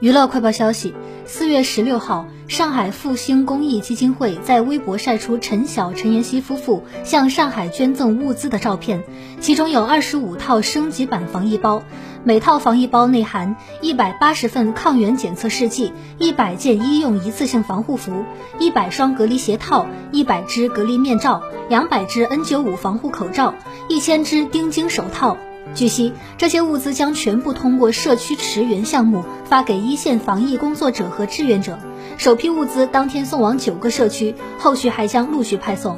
[0.00, 0.94] 娱乐快报消息：
[1.26, 9.04] 四月十六号，上海复兴公益基金会在微博晒出陈晓、陈妍希夫妇向上海捐赠物资的照片，
[9.42, 11.82] 其中有二十五套升级版防疫包，
[12.24, 18.24] 每套防疫包内含一百八十份抗原检测试剂、一百件医用一次性防护服、
[18.58, 23.52] 一百双隔离鞋套、一百只隔离面罩、两百只 N95 防护口罩、
[23.90, 25.36] 一千只丁腈手套。
[25.74, 31.78] 据悉，这些物资将全部通过社区驰援项目发给一线防疫工作者和志愿者。
[32.18, 35.96] 首批物资当天送往九个社区，后续还将陆续派送。